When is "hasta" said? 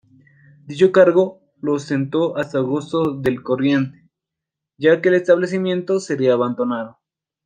2.35-2.57